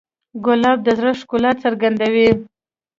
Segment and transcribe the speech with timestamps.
[0.45, 2.29] ګلاب د زړه ښکلا څرګندوي.